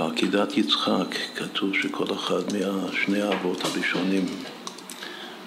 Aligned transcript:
בעקידת 0.00 0.56
יצחק 0.56 1.14
כתוב 1.36 1.74
שכל 1.74 2.14
אחד 2.14 2.42
מהשני 2.52 3.22
האבות 3.22 3.64
הראשונים, 3.64 4.26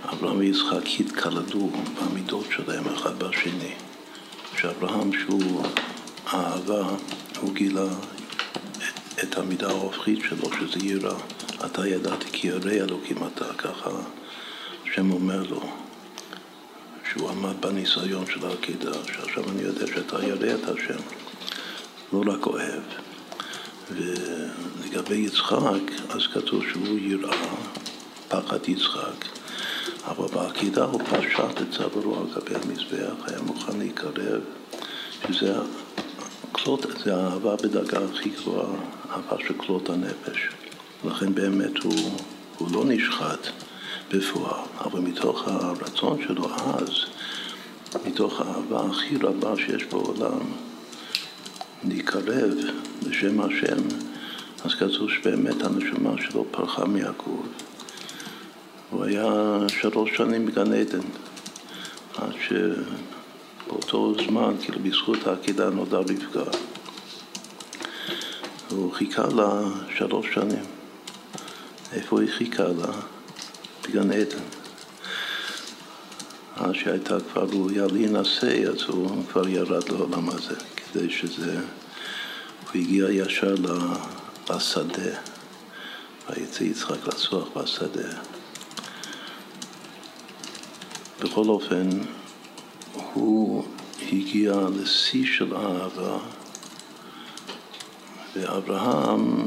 אברהם 0.06 0.38
ויצחק, 0.38 1.00
התקלדו 1.00 1.70
במידות 1.70 2.46
שלהם 2.56 2.84
אחד 2.94 3.20
בשני. 3.20 3.74
שאברהם 4.58 5.12
שהוא 5.14 5.64
אהבה, 6.34 6.88
הוא 7.42 7.54
גילה 7.54 7.88
את 9.24 9.38
המידה 9.38 9.70
ההופכית 9.70 10.20
שלו, 10.30 10.50
שזה 10.60 10.86
יראה. 10.86 11.16
אתה 11.66 11.88
ידעתי 11.88 12.26
כי 12.32 12.48
ירא 12.48 12.72
אלוקים 12.72 13.18
אתה, 13.28 13.54
ככה 13.58 13.90
השם 14.84 15.12
אומר 15.12 15.44
לו, 15.50 15.62
שהוא 17.12 17.30
עמד 17.30 17.62
בניסיון 17.62 18.26
של 18.26 18.46
העקידה, 18.46 18.94
שעכשיו 19.14 19.44
אני 19.50 19.62
יודע 19.62 19.88
שאתה 19.88 20.24
ירא 20.24 20.56
את 20.56 20.70
השם, 20.70 21.00
לא 22.14 22.24
רק 22.34 22.46
אוהב. 22.46 23.13
ולגבי 23.96 25.16
יצחק, 25.16 25.82
אז 26.10 26.22
כתוב 26.34 26.64
שהוא 26.72 27.00
יראה, 27.00 27.38
פחד 28.28 28.70
יצחק, 28.70 29.26
אבל 30.08 30.28
בעקידה 30.28 30.84
הוא 30.84 31.02
פשט 31.04 31.62
את 31.62 31.72
צווארו 31.72 32.16
על 32.16 32.26
גבי 32.36 32.56
המזבח, 32.56 33.28
היה 33.28 33.42
מוכן 33.42 33.78
להיקרב, 33.78 34.42
שזה 35.28 35.56
כלות, 36.52 36.86
זה 37.04 37.16
האהבה 37.16 37.56
בדרגה 37.56 38.00
הכי 38.12 38.30
גבוהה, 38.30 38.76
אהבה 39.12 39.44
של 39.48 39.54
כלות 39.58 39.90
הנפש. 39.90 40.50
לכן 41.06 41.36
באמת 41.36 41.78
הוא, 41.84 42.20
הוא 42.58 42.68
לא 42.72 42.84
נשחט 42.86 43.48
בפועל, 44.12 44.60
אבל 44.82 45.00
מתוך 45.00 45.48
הרצון 45.48 46.22
שלו 46.28 46.48
אז, 46.56 46.90
מתוך 48.06 48.42
האהבה 48.42 48.82
הכי 48.92 49.18
רבה 49.18 49.54
שיש 49.58 49.84
בעולם, 49.84 50.40
להיקרב 51.88 52.54
בשם 53.08 53.42
השם, 53.42 53.78
אז 54.66 54.74
כתוב 54.74 55.10
שבאמת 55.10 55.64
הנשמה 55.64 56.12
שלו 56.22 56.46
פרחה 56.52 56.86
מהגור. 56.86 57.44
הוא 58.90 59.04
היה 59.04 59.58
שלוש 59.68 60.18
שנים 60.18 60.46
בגן 60.46 60.74
עדן, 60.74 61.00
עד 62.18 62.34
שבאותו 62.48 64.16
זמן, 64.28 64.56
כאילו 64.62 64.80
בזכות 64.80 65.28
העקידה 65.28 65.70
נודע 65.70 65.98
רבקה. 65.98 66.58
הוא 68.70 68.94
חיכה 68.94 69.28
לה 69.28 69.62
שלוש 69.98 70.26
שנים. 70.34 70.66
איפה 71.94 72.22
היא 72.22 72.30
חיכה 72.30 72.64
לה? 72.64 72.94
בגן 73.84 74.12
עדן. 74.12 74.44
עד 76.56 76.76
שהייתה 76.76 77.18
כבר 77.20 77.44
ראויה 77.44 77.88
להינשא, 77.88 78.70
אז 78.70 78.82
הוא 78.88 79.24
כבר 79.32 79.48
ירד 79.48 79.90
לעולם 79.90 80.30
הזה, 80.30 80.56
כדי 80.94 81.10
שזה... 81.10 81.56
הוא 81.56 82.82
הגיע 82.82 83.10
ישר 83.10 83.56
לשדה, 84.50 85.18
ויצא 86.30 86.64
יצחק 86.64 87.08
לצוח 87.08 87.48
בשדה. 87.58 88.10
בכל 91.20 91.46
אופן, 91.48 91.90
הוא 93.14 93.66
הגיע 94.12 94.54
לשיא 94.82 95.26
של 95.26 95.56
אהבה, 95.56 96.18
ואברהם 98.36 99.44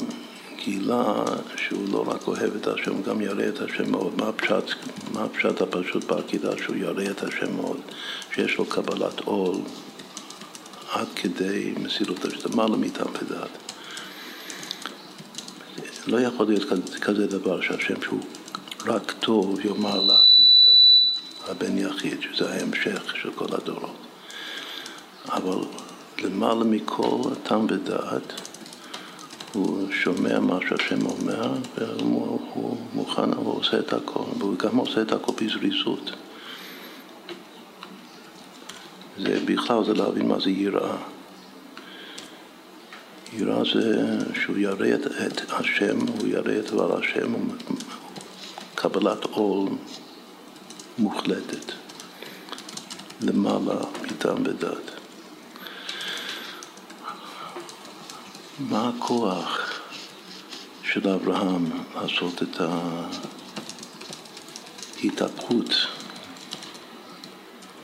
גילה 0.65 1.25
שהוא 1.57 1.89
לא 1.93 2.05
רק 2.09 2.29
אוהב 2.29 2.55
את 2.57 2.67
השם, 2.67 2.93
הוא 2.95 3.05
גם 3.05 3.21
ירא 3.21 3.49
את 3.49 3.61
השם 3.61 3.91
מאוד. 3.91 4.13
מה 4.17 4.29
הפשט, 4.29 4.75
מה 5.13 5.25
הפשט 5.25 5.61
הפשוט 5.61 6.05
בעקידה 6.05 6.59
שהוא 6.63 6.77
ירא 6.77 7.11
את 7.11 7.23
השם 7.23 7.57
מאוד? 7.57 7.81
שיש 8.35 8.57
לו 8.59 8.65
קבלת 8.65 9.21
עול 9.21 9.57
עד 10.97 11.09
כדי 11.17 11.75
מסירות 11.83 12.25
השם, 12.25 12.49
למעלה 12.53 12.77
מתאפדת. 12.77 13.49
לא 16.07 16.21
יכול 16.21 16.47
להיות 16.47 16.65
כזה 17.01 17.27
דבר 17.27 17.61
שהשם 17.61 18.03
שהוא 18.03 18.21
רק 18.87 19.13
טוב 19.21 19.61
יאמר 19.65 20.03
לה 20.03 20.19
הבן 21.49 21.79
יחיד, 21.79 22.23
שזה 22.23 22.51
ההמשך 22.51 23.17
של 23.17 23.33
כל 23.35 23.47
הדורות. 23.53 23.97
אבל 25.29 25.59
למעלה 26.23 26.65
מכל 26.65 27.21
הטעם 27.33 27.67
ודעת, 27.71 28.41
הוא 29.53 29.93
שומע 29.93 30.41
מה 30.41 30.59
שהשם 30.69 31.07
אומר, 31.07 31.53
והוא 31.77 32.77
מוכן, 32.95 33.33
הוא 33.33 33.59
עושה 33.59 33.79
את 33.79 33.93
הכל, 33.93 34.25
והוא 34.39 34.59
גם 34.59 34.77
עושה 34.77 35.03
את 35.03 35.13
הכל 35.13 35.33
בזריזות. 35.41 36.11
זה 39.19 39.39
בכלל, 39.45 39.85
זה 39.85 39.95
להבין 39.95 40.29
מה 40.29 40.41
זה 40.41 40.51
יראה. 40.51 40.97
יראה 43.33 43.65
זה 43.65 44.19
שהוא 44.35 44.57
ירא 44.57 44.95
את, 44.95 45.07
את 45.07 45.51
השם, 45.51 45.99
הוא 46.01 46.29
ירא 46.29 46.59
את 46.59 46.71
דבר 46.71 46.99
השם, 46.99 47.35
קבלת 48.75 49.25
עול 49.25 49.69
מוחלטת, 50.99 51.73
למעלה 53.21 53.81
מטעם 54.03 54.43
ודת. 54.45 54.91
מה 58.59 58.91
הכוח 58.97 59.81
של 60.83 61.09
אברהם 61.09 61.71
לעשות 61.95 62.43
את 62.43 62.61
ההתהפכות 65.03 65.96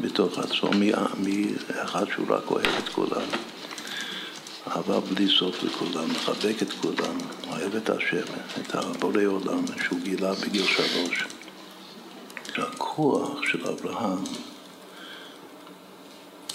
בתוך 0.03 0.39
עצמו, 0.39 0.71
מאחד 0.71 2.05
שהוא 2.15 2.27
רק 2.29 2.51
אוהב 2.51 2.67
את 2.85 2.89
כולם, 2.89 3.27
אהבה 4.69 5.01
בלי 5.01 5.29
סוף 5.39 5.63
לכולם, 5.63 6.11
מחבק 6.11 6.63
את 6.63 6.73
כולם, 6.73 7.19
אוהב 7.49 7.77
את 7.77 7.91
השם, 7.91 8.33
את 8.61 8.75
הבורא 8.75 9.25
עולם 9.25 9.65
שהוא 9.87 10.01
גילה 10.01 10.35
בגיל 10.35 10.67
שלוש. 10.67 11.25
הכוח 12.57 13.43
של 13.43 13.69
אברהם 13.69 14.25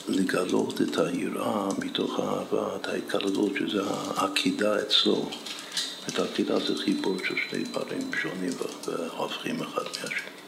לגלות 0.07 0.81
את 0.81 0.97
היראה 0.97 1.69
מתוך 1.77 2.19
האהבה, 2.19 2.75
את 2.75 2.87
ההתקללות, 2.87 3.51
שזה 3.59 3.81
העקידה 4.15 4.79
אצלו. 4.81 5.29
את 6.07 6.19
העקידה 6.19 6.59
זה 6.59 6.77
חיבור 6.83 7.17
של 7.27 7.35
שני 7.49 7.63
דברים 7.63 8.11
שונים 8.21 8.51
והופכים 8.87 9.61
אחד 9.61 9.83
מהשני. 9.83 10.46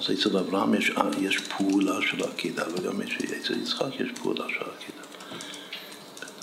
אז 0.00 0.10
אצל 0.10 0.38
אברהם 0.38 0.74
יש, 0.74 0.92
יש 1.20 1.38
פעולה 1.38 2.02
של 2.02 2.24
עקידה, 2.24 2.64
וגם 2.74 3.00
אצל 3.00 3.60
יצחק 3.62 4.00
יש 4.00 4.08
פעולה 4.22 4.44
של 4.48 4.64
עקידה. 4.76 5.02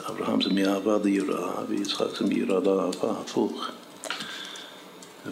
אברהם 0.10 0.42
זה 0.42 0.50
מאהבה 0.50 0.98
ליראה, 1.04 1.66
ויצחק 1.68 2.06
זה 2.20 2.26
מיראה 2.26 2.60
לאהבה, 2.60 3.12
הפוך. 3.12 3.68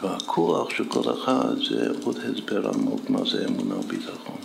והכוח 0.02 0.69
של 0.69 0.86
כל 0.90 1.13
אחד 1.13 1.56
זה 1.69 1.91
עוד 2.03 2.18
הסבר 2.18 2.69
עמוק 2.69 3.09
מה 3.09 3.19
זה 3.31 3.46
אמונה 3.46 3.75
וביטחון. 3.75 4.38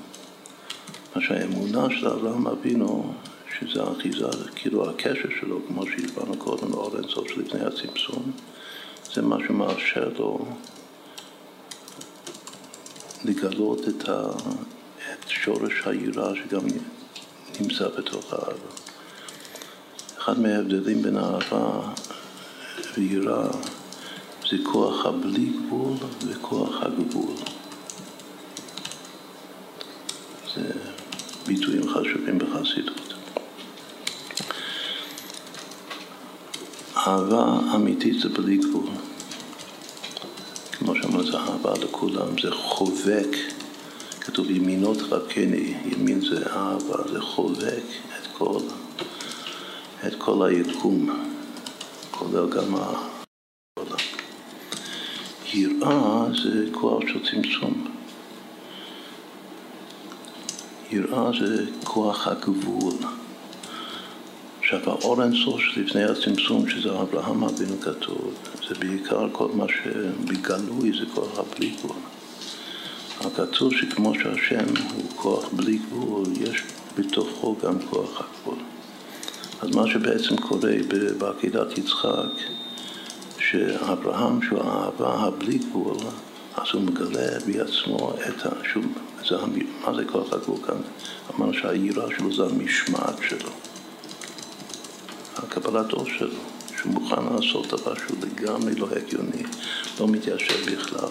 מה 1.16 1.22
שהאמונה 1.22 1.86
של 2.00 2.08
אברהם 2.08 2.46
אבינו, 2.46 3.12
שזה 3.58 3.82
האחיזה, 3.82 4.26
כאילו 4.56 4.90
הקשר 4.90 5.28
שלו, 5.40 5.60
כמו 5.68 5.82
שהסברנו 5.86 6.36
קודם, 6.36 6.70
לאור 6.70 6.96
אינסוף 6.96 7.28
שלפני 7.28 7.60
הצמצום, 7.60 8.32
זה 9.14 9.22
מה 9.22 9.36
שמאפשר 9.46 10.08
לו 10.18 10.46
לגלות 13.30 13.88
את, 13.88 14.08
ה, 14.08 14.22
את 15.12 15.28
שורש 15.28 15.72
היראה 15.86 16.32
שגם 16.34 16.60
נמצא 17.60 17.88
בתוך 17.88 18.32
האהבה. 18.32 18.70
אחד 20.18 20.40
מההבדלים 20.40 21.02
בין 21.02 21.16
אהבה 21.16 21.80
ויראה 22.96 23.50
זה 24.50 24.56
כוח 24.72 25.06
הבלי 25.06 25.46
גבול 25.46 25.92
וכוח 26.26 26.82
הגבול. 26.82 27.34
זה 30.54 30.70
ביטויים 31.46 31.88
חשובים 31.88 32.38
בחסידות. 32.38 33.14
אהבה 36.96 37.58
אמיתית 37.74 38.20
זה 38.20 38.28
בלי 38.28 38.56
גבול. 38.56 39.09
זה 41.22 41.38
אהבה 41.38 41.72
לכולם, 41.82 42.38
זה 42.42 42.50
חובק, 42.50 43.36
כתוב 44.20 44.50
ימינות 44.50 44.98
תרקני, 44.98 45.74
ימין 45.84 46.20
זה 46.20 46.46
אהבה, 46.46 47.12
זה 47.12 47.20
חובק 47.20 47.84
את 48.18 48.26
כל, 48.38 48.58
את 50.06 50.14
כל 50.18 50.46
היקום, 50.46 51.10
כולל 52.10 52.50
גם 52.50 52.74
העולם. 52.74 53.98
יראה 55.54 56.24
זה 56.42 56.66
כוח 56.72 57.02
של 57.12 57.30
צמצום. 57.30 57.86
יראה 60.90 61.30
זה 61.40 61.64
כוח 61.84 62.28
הגבול. 62.28 63.19
עכשיו, 64.72 64.90
האור 64.90 65.22
אינסוף 65.22 65.60
שלפני 65.60 66.04
הצמצום, 66.04 66.68
שזה 66.68 66.90
אברהם 67.00 67.44
אבינו 67.44 67.80
כתוב, 67.80 68.34
זה 68.68 68.74
בעיקר 68.74 69.28
כל 69.32 69.48
מה 69.54 69.64
שבגלוי 69.68 70.92
זה 70.98 71.06
כוח 71.14 71.38
הבלי 71.38 71.70
גבול. 71.70 71.96
אבל 73.20 73.30
כתוב 73.36 73.72
שכמו 73.74 74.14
שהשם 74.14 74.64
הוא 74.94 75.04
כוח 75.16 75.48
בלי 75.52 75.78
גבול, 75.78 76.26
יש 76.40 76.62
בתוכו 76.98 77.56
גם 77.62 77.78
כוח 77.90 78.22
הגבול. 78.22 78.58
אז 79.60 79.76
מה 79.76 79.86
שבעצם 79.86 80.36
קורה 80.36 80.72
בעקידת 81.18 81.78
יצחק, 81.78 82.32
שאברהם, 83.38 84.42
שהוא 84.42 84.62
האהבה 84.62 85.14
הבלי 85.14 85.58
גבול, 85.58 85.96
אז 86.56 86.66
הוא 86.72 86.82
מגלה 86.82 87.38
בעצמו 87.46 88.12
את 88.28 88.46
ה... 88.46 88.50
שוב, 88.72 88.84
זה, 89.28 89.36
מה 89.86 89.94
זה 89.94 90.04
כוח 90.04 90.32
הגבול 90.32 90.58
כאן? 90.66 90.76
אמרנו 91.34 91.54
שהיראה 91.54 92.06
שלו 92.18 92.34
זה 92.34 92.42
המשמעת 92.42 93.16
שלו, 93.28 93.50
הקבלת 95.42 95.92
עול 95.92 96.10
שלו, 96.18 96.40
שהוא 96.76 96.92
מוכן 96.92 97.24
לעשות 97.34 97.66
דבר 97.66 97.94
שהוא 97.94 98.18
לגמרי 98.22 98.74
לא 98.74 98.88
הגיוני, 98.96 99.42
לא 100.00 100.08
מתיישב 100.08 100.72
בכלל. 100.72 101.08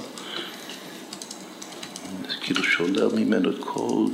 כאילו 2.41 2.63
שולל 2.63 3.07
ממנו 3.15 3.49
את 3.49 3.59
כל, 3.59 4.05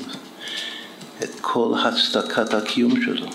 את 1.24 1.40
כל 1.42 1.74
הצדקת 1.84 2.54
הקיום 2.54 3.02
שלו. 3.02 3.28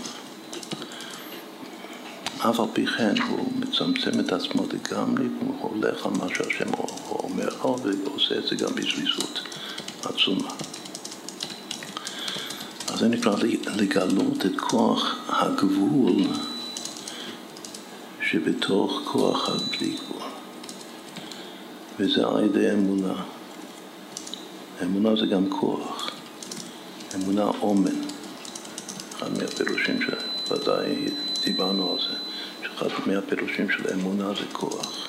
אף 2.39 2.61
על 2.61 2.67
פי 2.73 2.87
כן 2.87 3.15
הוא 3.29 3.53
מצמצם 3.57 4.21
את 4.21 4.33
עצמו 4.33 4.63
לגמרי, 4.73 5.25
הוא 5.41 5.55
הולך 5.61 6.07
על 6.07 6.13
מה 6.13 6.27
שהשם 6.29 6.75
אומר 7.11 7.49
לו 7.65 7.77
ועושה 8.05 8.39
את 8.39 8.47
זה 8.47 8.57
גם 8.57 8.75
בזריזות 8.75 9.41
עצומה. 10.05 10.51
אז 12.89 12.99
זה 12.99 13.09
נקרא 13.09 13.37
לגלות 13.77 14.47
את 14.47 14.61
כוח 14.61 15.17
הגבול 15.29 16.23
שבתוך 18.31 19.01
כוח 19.05 19.49
הבלי 19.49 19.97
גבול. 19.97 20.29
וזה 21.99 22.27
על 22.27 22.45
ידי 22.45 22.73
אמונה. 22.73 23.15
אמונה 24.83 25.17
זה 25.17 25.27
גם 25.27 25.51
כוח. 25.51 26.11
אמונה 27.15 27.45
אומן. 27.61 28.01
אחד 29.17 29.39
מהפירושים 29.39 29.99
שוודאי 30.03 31.09
דיברנו 31.45 31.93
על 31.93 31.99
זה. 31.99 32.17
אחד 32.75 32.89
מהפירושים 33.07 33.71
של 33.71 33.93
אמונה 33.93 34.29
זה 34.35 34.45
כוח, 34.53 35.09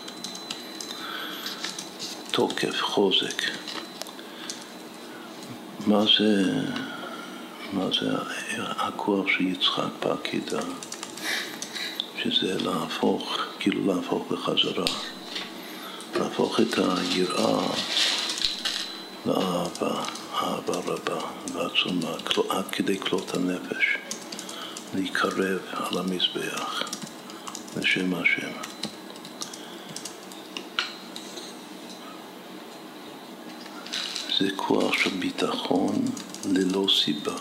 תוקף, 2.31 2.81
חוזק. 2.81 3.41
מה 5.87 6.03
זה, 6.17 6.43
מה 7.73 7.85
זה 8.01 8.11
הכוח 8.57 9.27
של 9.27 9.47
יצחק 9.47 9.89
בעקידה? 10.05 10.61
שזה 12.23 12.57
להפוך, 12.63 13.37
כאילו 13.59 13.95
להפוך 13.95 14.31
בחזרה, 14.31 14.85
להפוך 16.19 16.59
את 16.59 16.77
היראה 16.77 17.67
לאהבה, 19.25 20.03
אהבה 20.33 20.75
רבה 20.85 21.21
ועצומה, 21.53 22.15
עד 22.49 22.65
כדי 22.71 22.99
כלות 22.99 23.33
הנפש, 23.33 23.97
להיקרב 24.93 25.59
על 25.73 25.97
המזבח. 25.97 26.83
לשם 27.77 28.13
השם. 28.13 28.51
זה 34.39 34.47
כוח 34.55 34.93
של 34.93 35.09
ביטחון 35.09 36.05
ללא 36.45 36.85
סיבה. 37.03 37.35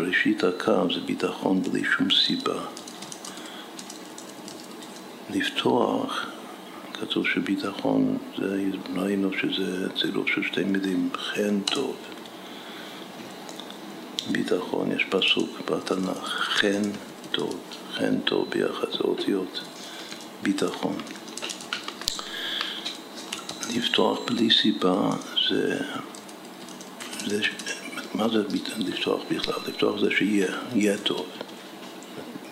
ראשית 0.00 0.44
הקו 0.44 0.94
זה 0.94 1.00
ביטחון 1.00 1.62
בלי 1.62 1.84
שום 1.84 2.08
סיבה. 2.10 2.60
לפתוח, 5.30 6.26
כתוב 6.94 7.26
שביטחון, 7.26 8.18
זה, 8.38 8.62
ראינו 8.96 9.30
שזה 9.32 9.88
צירוף 10.00 10.28
של 10.28 10.42
שתי 10.42 10.64
מילים, 10.64 11.10
חן 11.16 11.60
טוב. 11.60 11.96
ביטחון, 14.30 14.92
יש 14.92 15.04
פסוק 15.04 15.70
בתנ"ך, 15.70 16.28
חן 16.28 16.82
טוב. 17.30 17.60
חן 17.92 18.20
טוב 18.20 18.50
ביחד, 18.50 18.90
זה 18.92 18.98
אותיות 19.04 19.60
ביטחון. 20.42 20.96
לפתוח 23.76 24.18
בלי 24.26 24.50
סיבה 24.50 25.10
זה, 25.50 25.78
זה 27.26 27.42
מה 28.14 28.28
זה 28.28 28.42
לפתוח 28.78 29.20
בכלל? 29.30 29.54
לפתוח 29.68 30.00
זה 30.00 30.10
שיהיה 30.10 30.98
טוב. 31.02 31.26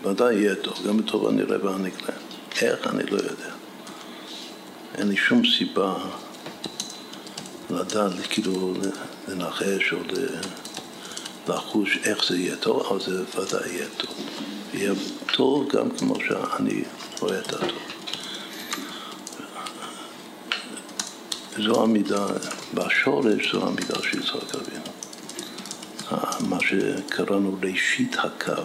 ודאי 0.04 0.34
יהיה 0.34 0.54
טוב, 0.54 0.86
גם 0.88 0.96
בטוב 0.96 1.28
הנראה 1.28 1.66
והנגלה. 1.66 2.14
איך 2.62 2.86
אני 2.86 3.02
לא 3.10 3.16
יודע. 3.16 3.50
אין 4.94 5.08
לי 5.08 5.16
שום 5.16 5.42
סיבה 5.58 5.94
לדעת, 7.70 8.12
כאילו 8.30 8.74
לנחש 9.28 9.92
או 9.92 9.98
לחוש 11.48 11.98
איך 12.04 12.24
זה 12.28 12.38
יהיה 12.38 12.56
טוב, 12.56 12.86
אבל 12.86 13.00
זה 13.00 13.22
ודאי 13.40 13.68
יהיה 13.68 13.86
טוב. 13.96 14.14
יהיה 14.74 14.92
טוב 15.32 15.68
גם 15.68 15.90
כמו 15.90 16.14
שאני 16.20 16.84
רואה 17.20 17.38
את 17.38 17.52
הטוב. 17.52 17.78
זו 21.58 21.82
המידה, 21.82 22.26
בשורש 22.74 23.52
זו 23.52 23.66
המידה 23.66 24.02
של 24.02 24.18
יצחק 24.18 24.54
אבינו. 24.54 25.07
מה 26.40 26.58
שקראנו 26.60 27.56
ראשית 27.62 28.16
הקו. 28.18 28.62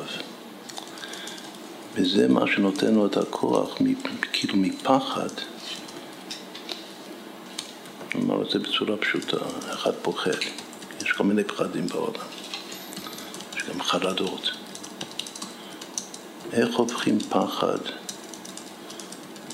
וזה 1.93 2.27
מה 2.27 2.47
שנותן 2.47 2.93
לו 2.95 3.05
את 3.05 3.17
הכוח, 3.17 3.77
כאילו 4.33 4.55
מפחד. 4.55 5.29
אני 8.15 8.23
אומר 8.23 8.41
את 8.41 8.49
זה 8.49 8.59
בצורה 8.59 8.97
פשוטה, 8.97 9.37
אחד 9.73 9.91
פוחד. 10.01 10.31
יש 11.01 11.11
כל 11.11 11.23
מיני 11.23 11.43
פחדים 11.43 11.87
בעולם. 11.87 12.27
יש 13.57 13.63
גם 13.63 13.81
חרדות. 13.81 14.51
איך 16.53 16.75
הופכים 16.75 17.19
פחד? 17.19 17.77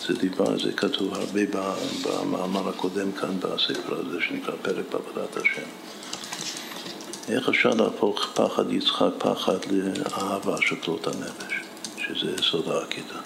זה 0.08 0.14
דיבר, 0.14 0.60
זה 0.60 0.72
כתוב 0.72 1.14
הרבה 1.14 1.42
במאמר 2.04 2.70
הקודם 2.70 3.12
כאן 3.12 3.40
בספר 3.40 4.00
הזה 4.00 4.18
שנקרא 4.22 4.56
פרק 4.62 4.86
בעבודת 4.92 5.38
השם. 5.38 5.89
איך 7.30 7.50
אפשר 7.50 7.70
להפוך 7.70 8.26
פחד 8.34 8.72
יצחק 8.72 9.10
פחד 9.18 9.58
לאהבה 9.72 10.62
של 10.62 10.76
כלות 10.76 11.08
הנפש, 11.08 11.54
שזה 11.98 12.32
יסוד 12.40 12.68
העקידה. 12.68 13.20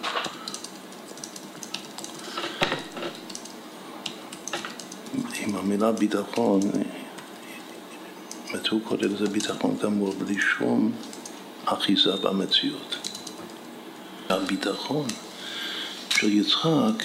עם 5.40 5.56
המילה 5.56 5.92
ביטחון, 5.92 6.60
הוא 8.70 8.82
קורא 8.84 9.02
לזה 9.02 9.28
ביטחון 9.30 9.78
גמור, 9.84 10.14
בלי 10.18 10.40
שום 10.40 10.92
אחיזה 11.66 12.16
במציאות. 12.16 12.96
הביטחון 14.30 15.08
של 16.10 16.32
יצחק 16.32 17.04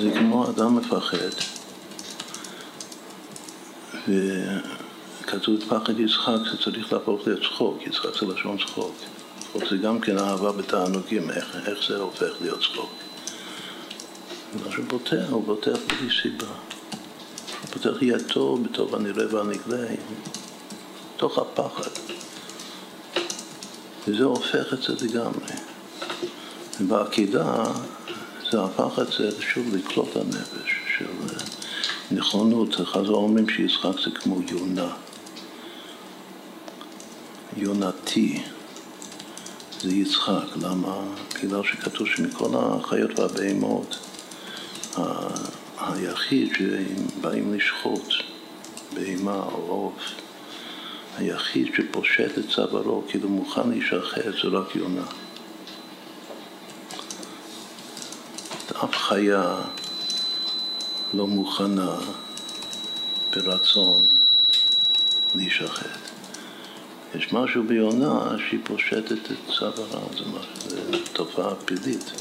זה 0.00 0.10
כמו 0.18 0.50
אדם 0.50 0.76
מפחד 0.76 1.16
וכתוב 5.34 5.56
פחד 5.68 6.00
יצחק 6.00 6.38
זה 6.50 6.56
צריך 6.64 6.92
להפוך 6.92 7.26
לצחוק, 7.26 7.86
יצחק 7.86 8.08
זה 8.20 8.26
לשון 8.26 8.58
צחוק. 8.58 8.94
צחוק 9.52 9.68
זה 9.70 9.76
גם 9.76 10.00
כן 10.00 10.18
אהבה 10.18 10.52
בתענוגים, 10.52 11.30
איך, 11.30 11.56
איך 11.66 11.78
זה 11.88 11.96
הופך 11.96 12.30
להיות 12.40 12.60
צחוק? 12.60 12.90
מה 14.64 14.72
שהוא 14.72 14.84
פותח, 14.88 15.24
הוא 15.30 15.42
פותח 15.46 15.78
בלי 15.86 16.10
סיבה. 16.22 16.46
הוא 17.62 18.02
יהיה 18.02 18.18
טוב, 18.28 18.64
בטוב 18.64 18.94
הנראה 18.94 19.34
והנגלה 19.34 19.86
תוך 21.16 21.38
הפחד. 21.38 21.90
וזה 24.08 24.24
הופך 24.24 24.72
את 24.72 24.82
זה 24.82 25.06
לגמרי. 25.06 25.52
בעקידה 26.80 27.64
זה 28.50 28.64
את 28.98 29.12
זה 29.12 29.30
שוב 29.42 29.76
לקלוט 29.76 30.16
הנפש 30.16 30.70
של 30.98 31.06
נכונות, 32.10 32.74
חז"ל 32.84 33.14
אומרים 33.14 33.48
שיצחק 33.48 34.00
זה 34.04 34.10
כמו 34.10 34.40
יונה, 34.50 34.92
יונתי, 37.56 38.42
זה 39.80 39.92
יצחק, 39.92 40.56
למה? 40.56 41.02
בגלל 41.42 41.62
שכתוב 41.64 42.06
שמכל 42.06 42.50
החיות 42.54 43.18
והבהמות 43.18 43.98
היחיד 45.78 46.52
שבאים 46.54 47.54
לשחוט 47.54 48.12
בהמה 48.94 49.42
או 49.52 49.66
עוף, 49.68 50.02
היחיד 51.16 51.74
שפושט 51.74 52.38
את 52.38 52.48
צווארו, 52.48 53.02
כאילו 53.08 53.28
מוכן 53.28 53.68
להישחט, 53.70 54.24
זה 54.42 54.48
רק 54.48 54.76
יונה. 54.76 55.04
אף 58.84 58.96
חיה 58.96 59.54
לא 61.14 61.26
מוכנה 61.26 61.96
ברצון 63.32 64.06
להישחט. 65.34 66.09
יש 67.14 67.32
משהו 67.32 67.62
ביונה 67.62 68.36
שהיא 68.48 68.60
פושטת 68.64 69.12
את 69.12 69.36
צווארה, 69.58 70.00
זו 70.16 70.24
תופעה 71.12 71.54
פלילית. 71.54 72.12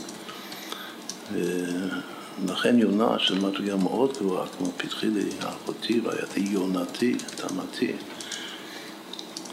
ולכן 1.33 2.79
יונה, 2.79 3.19
שזו 3.19 3.35
מדרגה 3.35 3.75
מאוד 3.75 4.13
גבוהה, 4.19 4.47
כמו 4.57 4.71
פתחי 4.77 5.09
לי 5.09 5.29
אחותי, 5.39 5.99
רעייתי 6.05 6.39
יונתי, 6.39 7.15
תמתי, 7.35 7.93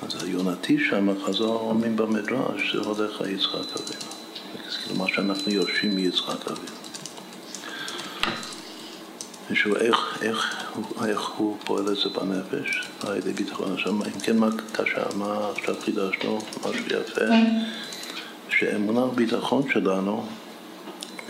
אז 0.02 0.24
היונתי 0.24 0.78
שם, 0.88 1.24
חז"ל 1.24 1.44
אומרים 1.44 1.96
במדרש, 1.96 2.76
זה 2.76 2.80
הולך 2.80 3.20
על 3.20 3.30
יצחק 3.30 3.54
אבינו. 3.54 4.10
כאילו 4.82 4.96
מה 4.96 5.08
שאנחנו 5.08 5.52
יורשים 5.52 5.96
מיצחק 5.96 6.48
אבינו. 6.48 6.76
ושוב, 9.50 9.74
איך, 9.74 10.18
איך, 10.22 10.65
איך 11.08 11.28
הוא 11.28 11.56
פועל 11.64 11.88
את 11.88 11.96
זה 11.96 12.08
בנפש? 12.08 12.88
על 13.00 13.16
ידי 13.16 13.32
ביטחון 13.32 13.74
השם. 13.74 14.02
אם 14.02 14.20
כן, 14.22 14.36
מה, 14.36 14.48
מה 15.16 15.50
עכשיו 15.56 15.74
חידשנו? 15.80 16.38
משהו 16.60 16.84
יפה. 16.86 17.24
שאמונה 18.48 19.00
וביטחון 19.00 19.62
שלנו 19.72 20.26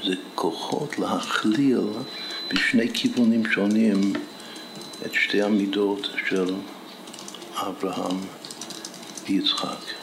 זה 0.05 0.15
כוחות 0.35 0.99
להכליל 0.99 1.81
בשני 2.53 2.95
כיוונים 2.95 3.47
שונים 3.51 4.13
את 5.07 5.15
שתי 5.15 5.43
המידות 5.43 6.09
של 6.29 6.55
אברהם 7.55 8.19
ויצחק. 9.27 9.96